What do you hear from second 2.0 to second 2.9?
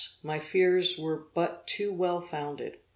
founded.